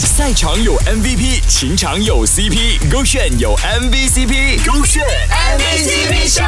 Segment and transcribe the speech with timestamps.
[0.00, 6.42] 赛场有 MVP，情场有 CP，勾选有 MVCp，勾选 MVCp 秀，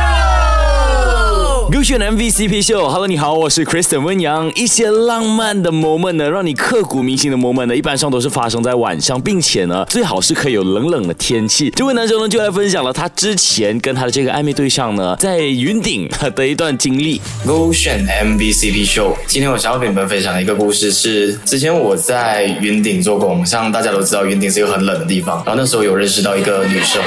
[1.73, 2.89] 勾选 MVCp 秀。
[2.89, 4.51] Hello，你好，我是 Kristen 温阳。
[4.55, 11.69] 一些浪漫的 moment 呢，让你刻骨铭心的 moment 呢，一般上都是发生在晚上，并且呢，最好是可以有冷冷的天气。
[11.71, 17.21] 这位男生呢，就来分享了他之前跟他的这个暧昧对象呢，在云顶的一段经历。
[17.45, 27.03] 勾选 MVCp 秀，今天我想要跟你们分享的一个故事是，之前我在云顶做工，像大家都知道，云顶是一个很冷的地方，然后那时候有认识到一个女生，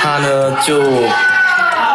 [0.00, 0.82] 她呢就。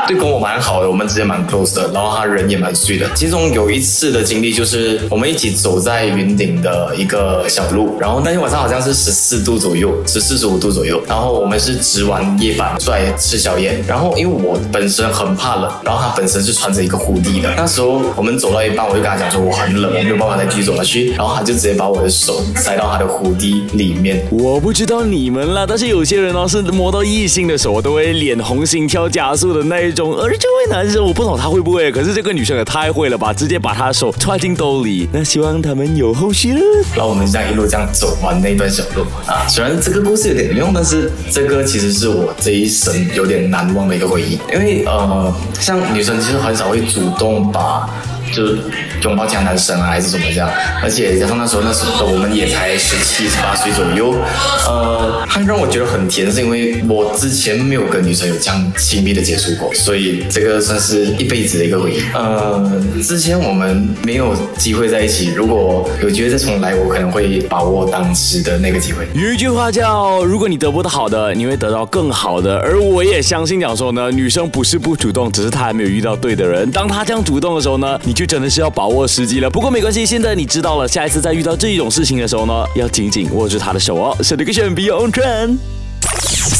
[0.07, 3.09] 对，跟我蛮好的，我们之间蛮 close 的，然后他人也蛮碎的。
[3.13, 11.01] 其中有一次的经历就是我们一起走在云顶的一个小路，然后那天晚上好像是十四度左右，十四十五度左右。
[11.07, 17.53] 然后我们是值完夜班出来吃宵夜，然后因为我本身很怕冷，然后他本身是穿着一个护地的。
[17.55, 21.13] 那时候我们走到一半，我就跟他讲说我很冷，我没有办法再继续走下去。
[21.13, 24.25] 然后他就直接把我的手塞到他的护地里面。
[24.31, 29.92] 我不知道你们啦，但是有些人哦是摸到异性的手我都会脸红、心跳加速的那一。
[29.93, 35.07] 种，而这位男生我不懂他会不会，可是这个女生也太会了吧，直接把他的手揣进兜里。
[35.13, 36.59] 那希望他们有后续了。
[36.95, 44.39] 然后我们这样一路这样走完那段小路啊，虽然这个故事有点用，但是这个其实是我这一生有点难忘的一个回忆。
[44.51, 47.89] 因为呃，像女生其实很少会主动把。
[48.31, 48.57] 就是
[49.03, 50.49] 拥抱其他男生啊，还是怎么这样？
[50.81, 54.15] 而且加上那时候，那时候我们也才十七、十八岁左右。
[54.67, 54.92] 呃，
[55.33, 61.99] 它让我觉得很甜，是因为我之前没有跟女生有这样亲密的接触过，所以这个算是一辈子的一个回忆。
[62.13, 69.07] 呃，之前我们没有机会在一起，如果有机会再重来，我可能会把握当时的那个机会。
[69.15, 72.57] 有一句话叫：如果你得不到好的，你会得到更好的。
[72.57, 76.69] 而我也相信讲说呢，女生不是不主动，只是她还没有遇到对的人。
[76.71, 78.23] 当她这样主动的时候呢，你就。
[78.33, 84.17] 真的是要把握时机了，不过没关系，现在你知道了，下一次再遇到这一种事情的时候呢，要紧紧握住她的手哦。
[84.23, 85.57] 是的，勾选 Beyond 人，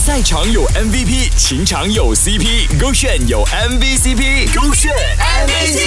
[0.06, 5.83] 赛场有 MVP 情场有 CP，勾选有 MVP，勾选 MVP。